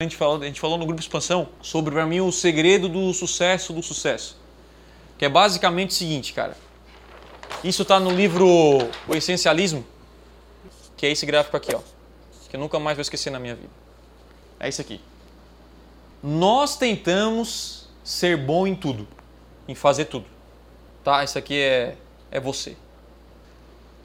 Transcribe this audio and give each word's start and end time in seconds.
A 0.00 0.04
gente 0.04 0.16
falou, 0.16 0.40
a 0.40 0.44
gente 0.44 0.60
falou 0.60 0.78
no 0.78 0.86
grupo 0.86 1.00
expansão 1.00 1.48
sobre 1.60 1.92
para 1.92 2.06
mim 2.06 2.20
o 2.20 2.30
segredo 2.30 2.88
do 2.88 3.12
sucesso 3.12 3.72
do 3.72 3.82
sucesso. 3.82 4.36
Que 5.18 5.24
é 5.24 5.28
basicamente 5.28 5.90
o 5.90 5.94
seguinte, 5.94 6.32
cara. 6.32 6.56
Isso 7.64 7.82
está 7.82 7.98
no 7.98 8.12
livro 8.12 8.46
O 9.08 9.14
Essencialismo, 9.16 9.84
que 10.96 11.04
é 11.04 11.10
esse 11.10 11.26
gráfico 11.26 11.56
aqui, 11.56 11.74
ó, 11.74 11.80
que 12.48 12.54
eu 12.54 12.60
nunca 12.60 12.78
mais 12.78 12.96
vou 12.96 13.02
esquecer 13.02 13.30
na 13.30 13.40
minha 13.40 13.56
vida. 13.56 13.72
É 14.60 14.68
isso 14.68 14.80
aqui. 14.80 15.00
Nós 16.22 16.76
tentamos 16.76 17.88
ser 18.04 18.36
bom 18.36 18.68
em 18.68 18.76
tudo, 18.76 19.08
em 19.66 19.74
fazer 19.74 20.04
tudo. 20.04 20.26
Tá? 21.02 21.24
Isso 21.24 21.36
aqui 21.36 21.58
é 21.60 21.96
é 22.30 22.38
você. 22.38 22.76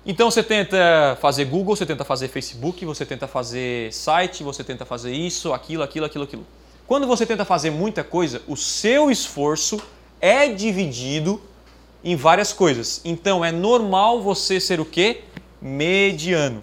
Então 0.05 0.29
você 0.29 0.43
tenta 0.43 1.17
fazer 1.21 1.45
Google, 1.45 1.75
você 1.75 1.85
tenta 1.85 2.03
fazer 2.03 2.27
Facebook, 2.27 2.83
você 2.85 3.05
tenta 3.05 3.25
fazer 3.25 3.93
site, 3.93 4.43
você 4.43 4.63
tenta 4.63 4.85
fazer 4.85 5.13
isso, 5.13 5.53
aquilo, 5.53 5.81
aquilo, 5.81 6.05
aquilo, 6.05 6.23
aquilo. 6.25 6.45
Quando 6.85 7.07
você 7.07 7.25
tenta 7.25 7.45
fazer 7.45 7.71
muita 7.71 8.03
coisa, 8.03 8.41
o 8.45 8.57
seu 8.57 9.09
esforço 9.09 9.81
é 10.19 10.49
dividido 10.49 11.41
em 12.03 12.17
várias 12.17 12.51
coisas. 12.51 12.99
Então 13.05 13.45
é 13.45 13.51
normal 13.51 14.21
você 14.21 14.59
ser 14.59 14.81
o 14.81 14.85
quê? 14.85 15.21
Mediano. 15.61 16.61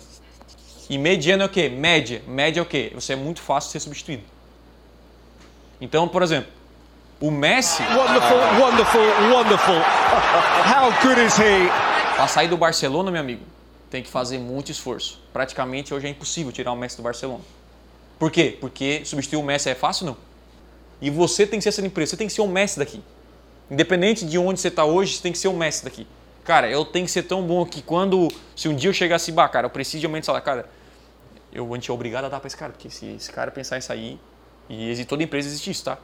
E 0.91 0.99
mediano 0.99 1.45
é 1.45 1.47
o 1.47 1.49
quê? 1.49 1.71
Média. 1.71 2.23
Média 2.29 2.61
é 2.61 2.63
o 2.63 2.67
quê? 2.67 2.93
Você 2.95 3.15
é 3.15 3.17
muito 3.17 3.41
fácil 3.41 3.69
de 3.69 3.73
ser 3.73 3.81
substituído. 3.81 4.25
Então, 5.81 6.07
por 6.07 6.23
exemplo, 6.23 6.53
o 7.19 7.31
Messi. 7.31 7.83
Wonderful, 7.85 8.39
wonderful, 8.61 9.03
wonderful. 9.33 9.81
How 10.69 10.93
good 11.03 11.19
is 11.25 11.39
he? 11.39 11.90
Para 12.21 12.29
sair 12.29 12.49
do 12.49 12.57
Barcelona, 12.59 13.11
meu 13.11 13.23
amigo, 13.23 13.43
tem 13.89 14.03
que 14.03 14.11
fazer 14.11 14.37
muito 14.37 14.71
esforço. 14.71 15.19
Praticamente 15.33 15.95
hoje 15.95 16.07
é 16.07 16.11
impossível 16.11 16.53
tirar 16.53 16.71
o 16.71 16.77
Messi 16.77 16.99
do 16.99 17.03
Barcelona. 17.03 17.43
Por 18.19 18.31
quê? 18.31 18.59
Porque 18.61 19.03
substituir 19.07 19.39
o 19.39 19.43
Messi 19.43 19.71
é 19.71 19.75
fácil? 19.75 20.05
Não. 20.05 20.19
E 21.01 21.09
você 21.09 21.47
tem 21.47 21.59
que 21.59 21.63
ser 21.63 21.71
essa 21.71 21.81
empresa, 21.81 22.11
você 22.11 22.19
tem 22.19 22.27
que 22.27 22.33
ser 22.35 22.43
o 22.43 22.47
Messi 22.47 22.79
daqui. 22.79 23.03
Independente 23.71 24.27
de 24.27 24.37
onde 24.37 24.61
você 24.61 24.69
está 24.69 24.85
hoje, 24.85 25.15
você 25.15 25.23
tem 25.23 25.33
que 25.33 25.39
ser 25.39 25.49
o 25.49 25.55
Messi 25.55 25.83
daqui. 25.83 26.07
Cara, 26.45 26.69
eu 26.69 26.85
tenho 26.85 27.07
que 27.07 27.11
ser 27.11 27.23
tão 27.23 27.43
bom 27.43 27.65
que 27.65 27.81
quando, 27.81 28.29
se 28.55 28.69
um 28.69 28.77
dia 28.77 28.91
eu 28.91 28.93
chegar 28.93 29.17
assim, 29.17 29.33
bah, 29.33 29.49
cara, 29.49 29.65
eu 29.65 29.71
preciso 29.71 30.01
de 30.01 30.05
aumento 30.05 30.25
de 30.25 30.27
salário, 30.27 30.45
cara, 30.45 30.69
eu 31.51 31.65
vou 31.65 31.79
te 31.79 31.91
obrigado 31.91 32.27
a 32.27 32.29
dar 32.29 32.39
para 32.39 32.49
esse 32.49 32.57
cara, 32.57 32.71
porque 32.71 32.91
se 32.91 33.07
esse 33.07 33.33
cara 33.33 33.51
pensar 33.51 33.79
em 33.79 33.81
sair, 33.81 34.21
e 34.69 35.05
toda 35.07 35.23
empresa 35.23 35.49
existe 35.49 35.71
isso, 35.71 35.85
tá? 35.87 35.97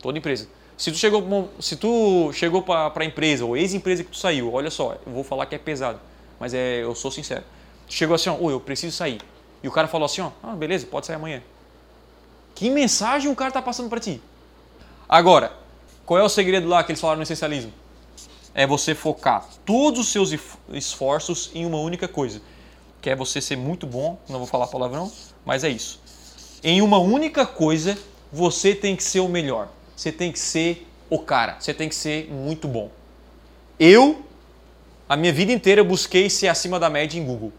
Toda 0.00 0.18
empresa. 0.18 0.48
Se 0.76 0.90
tu 0.90 0.98
chegou, 0.98 1.50
se 1.60 1.76
tu 1.76 2.32
chegou 2.32 2.62
para 2.62 2.92
a 2.94 3.04
empresa 3.04 3.44
ou 3.44 3.56
ex-empresa 3.56 4.02
que 4.02 4.10
tu 4.10 4.16
saiu, 4.16 4.52
olha 4.52 4.70
só, 4.70 4.96
eu 5.06 5.12
vou 5.12 5.22
falar 5.22 5.46
que 5.46 5.54
é 5.54 5.58
pesado, 5.58 6.00
mas 6.40 6.54
é, 6.54 6.82
eu 6.82 6.94
sou 6.94 7.10
sincero. 7.10 7.44
Tu 7.86 7.94
chegou 7.94 8.14
assim, 8.14 8.30
ó, 8.30 8.36
oh, 8.40 8.50
eu 8.50 8.60
preciso 8.60 8.96
sair. 8.96 9.20
E 9.62 9.68
o 9.68 9.70
cara 9.70 9.86
falou 9.86 10.06
assim, 10.06 10.22
ó, 10.22 10.30
ah, 10.42 10.56
beleza, 10.56 10.86
pode 10.86 11.06
sair 11.06 11.16
amanhã. 11.16 11.42
Que 12.54 12.68
mensagem 12.68 13.30
o 13.30 13.36
cara 13.36 13.50
tá 13.52 13.62
passando 13.62 13.88
para 13.88 14.00
ti? 14.00 14.20
Agora, 15.08 15.52
qual 16.04 16.18
é 16.18 16.22
o 16.22 16.28
segredo 16.28 16.68
lá 16.68 16.82
que 16.82 16.90
eles 16.90 17.00
falaram 17.00 17.18
no 17.18 17.22
essencialismo? 17.22 17.72
É 18.54 18.66
você 18.66 18.94
focar 18.94 19.46
todos 19.64 20.00
os 20.00 20.08
seus 20.08 20.34
esforços 20.72 21.50
em 21.54 21.64
uma 21.64 21.78
única 21.78 22.08
coisa, 22.08 22.42
que 23.00 23.08
é 23.08 23.16
você 23.16 23.40
ser 23.40 23.56
muito 23.56 23.86
bom, 23.86 24.18
não 24.28 24.38
vou 24.38 24.46
falar 24.46 24.66
palavrão, 24.66 25.10
mas 25.44 25.64
é 25.64 25.68
isso. 25.68 26.00
Em 26.62 26.82
uma 26.82 26.98
única 26.98 27.46
coisa, 27.46 27.96
você 28.32 28.74
tem 28.74 28.94
que 28.94 29.02
ser 29.02 29.20
o 29.20 29.28
melhor 29.28 29.68
você 30.02 30.10
tem 30.10 30.32
que 30.32 30.38
ser 30.38 30.84
o 31.08 31.16
cara, 31.16 31.56
você 31.60 31.72
tem 31.72 31.88
que 31.88 31.94
ser 31.94 32.28
muito 32.28 32.66
bom. 32.66 32.90
Eu, 33.78 34.24
a 35.08 35.16
minha 35.16 35.32
vida 35.32 35.52
inteira, 35.52 35.84
busquei 35.84 36.28
ser 36.28 36.48
acima 36.48 36.80
da 36.80 36.90
média 36.90 37.20
em 37.20 37.24
Google. 37.24 37.52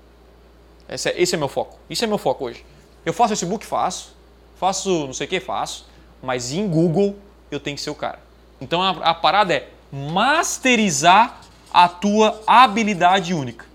Esse 0.89 1.09
é, 1.09 1.21
esse 1.21 1.35
é 1.35 1.37
meu 1.37 1.47
foco. 1.47 1.79
Isso 1.89 2.03
é 2.03 2.07
meu 2.07 2.17
foco 2.17 2.43
hoje. 2.43 2.65
Eu 3.05 3.13
faço 3.13 3.29
Facebook? 3.29 3.65
Faço. 3.65 4.13
Faço 4.57 5.05
não 5.05 5.13
sei 5.13 5.25
o 5.25 5.29
que? 5.29 5.39
Faço. 5.39 5.87
Mas 6.21 6.51
em 6.51 6.67
Google 6.67 7.15
eu 7.49 7.61
tenho 7.61 7.77
que 7.77 7.81
ser 7.81 7.91
o 7.91 7.95
cara. 7.95 8.19
Então 8.59 8.81
a, 8.81 8.89
a 8.89 9.13
parada 9.13 9.53
é 9.53 9.69
masterizar 9.89 11.41
a 11.71 11.87
tua 11.87 12.41
habilidade 12.45 13.33
única. 13.33 13.65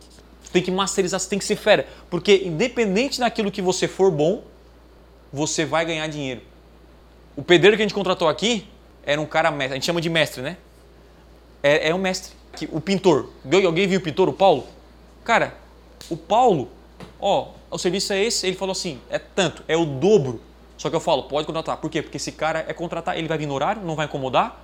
Você 0.43 0.53
tem 0.53 0.63
que 0.63 0.71
masterizar, 0.71 1.19
você 1.19 1.29
tem 1.29 1.39
que 1.39 1.45
ser 1.47 1.57
fera. 1.57 1.89
Porque 2.11 2.43
independente 2.45 3.19
daquilo 3.19 3.51
que 3.51 3.63
você 3.63 3.89
for 3.89 4.11
bom, 4.11 4.43
você 5.33 5.65
vai 5.65 5.87
ganhar 5.87 6.07
dinheiro. 6.09 6.43
O 7.39 7.43
pedreiro 7.45 7.77
que 7.77 7.83
a 7.85 7.87
gente 7.87 7.95
contratou 7.95 8.27
aqui 8.27 8.67
era 9.05 9.21
um 9.21 9.25
cara 9.25 9.49
mestre, 9.53 9.75
a 9.75 9.77
gente 9.77 9.87
chama 9.87 10.01
de 10.01 10.11
mestre, 10.11 10.43
né? 10.43 10.57
É, 11.63 11.91
é 11.91 11.95
um 11.95 11.99
mestre. 11.99 12.33
O 12.73 12.81
pintor, 12.81 13.31
alguém 13.65 13.87
viu 13.87 14.01
o 14.01 14.03
pintor, 14.03 14.29
o 14.29 14.33
Paulo? 14.33 14.67
Cara, 15.23 15.55
o 16.11 16.17
Paulo, 16.17 16.69
ó, 17.21 17.51
o 17.71 17.79
serviço 17.79 18.13
é 18.13 18.25
esse, 18.25 18.45
ele 18.45 18.57
falou 18.57 18.73
assim, 18.73 19.01
é 19.09 19.21
tanto, 19.21 19.63
é 19.69 19.77
o 19.77 19.85
dobro. 19.85 20.41
Só 20.77 20.91
que 20.91 20.97
eu 20.97 21.01
falo, 21.01 21.29
pode 21.29 21.47
contratar. 21.47 21.77
Por 21.77 21.89
quê? 21.89 22.03
Porque 22.03 22.17
esse 22.17 22.33
cara 22.33 22.65
é 22.67 22.73
contratar, 22.73 23.17
ele 23.17 23.29
vai 23.29 23.39
vir 23.39 23.47
no 23.47 23.55
horário, 23.55 23.83
não 23.83 23.95
vai 23.95 24.07
incomodar, 24.07 24.61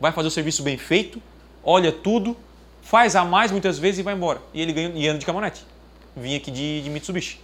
vai 0.00 0.10
fazer 0.10 0.28
o 0.28 0.30
serviço 0.30 0.62
bem 0.62 0.78
feito, 0.78 1.20
olha 1.62 1.92
tudo, 1.92 2.34
faz 2.80 3.16
a 3.16 3.24
mais 3.26 3.52
muitas 3.52 3.78
vezes 3.78 3.98
e 3.98 4.02
vai 4.02 4.14
embora. 4.14 4.40
E 4.54 4.62
ele 4.62 4.72
ganha 4.72 4.92
e 4.94 5.06
anda 5.06 5.18
de 5.18 5.26
caminhonete. 5.26 5.62
Vim 6.16 6.34
aqui 6.34 6.50
de, 6.50 6.80
de 6.80 6.88
Mitsubishi. 6.88 7.38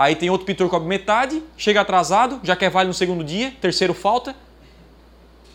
Aí 0.00 0.16
tem 0.16 0.30
outro 0.30 0.46
pintor 0.46 0.66
que 0.66 0.70
cobre 0.70 0.88
metade, 0.88 1.42
chega 1.58 1.82
atrasado, 1.82 2.40
já 2.42 2.56
quer 2.56 2.70
vale 2.70 2.88
no 2.88 2.94
segundo 2.94 3.22
dia, 3.22 3.54
terceiro 3.60 3.92
falta. 3.92 4.34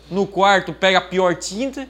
No 0.08 0.24
quarto 0.24 0.72
pega 0.72 0.98
a 0.98 1.00
pior 1.00 1.34
tinta. 1.34 1.88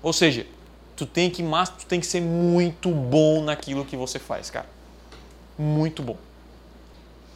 Ou 0.00 0.12
seja, 0.12 0.46
tu 0.94 1.04
tem 1.04 1.28
que 1.28 1.42
tu 1.42 1.86
tem 1.88 1.98
que 1.98 2.06
ser 2.06 2.20
muito 2.20 2.90
bom 2.90 3.42
naquilo 3.42 3.84
que 3.84 3.96
você 3.96 4.20
faz, 4.20 4.50
cara. 4.50 4.66
Muito 5.58 6.00
bom. 6.00 6.16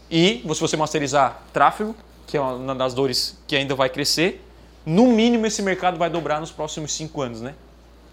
E 0.09 0.41
se 0.55 0.61
você 0.61 0.77
masterizar 0.77 1.43
tráfego, 1.53 1.97
que 2.29 2.37
é 2.37 2.41
uma 2.41 2.77
das 2.77 2.95
dores 2.95 3.37
que 3.45 3.57
ainda 3.57 3.75
vai 3.75 3.89
crescer, 3.89 4.41
no 4.87 5.09
mínimo 5.09 5.47
esse 5.47 5.63
mercado 5.63 5.99
vai 5.99 6.09
dobrar 6.09 6.39
nos 6.39 6.53
próximos 6.53 6.93
cinco 6.93 7.23
anos, 7.23 7.41
né? 7.41 7.57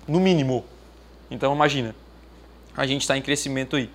No 0.08 0.20
mínimo. 0.20 0.66
Então 1.30 1.54
imagina, 1.54 1.94
a 2.76 2.88
gente 2.88 3.02
está 3.02 3.16
em 3.16 3.22
crescimento 3.22 3.76
aí. 3.76 3.92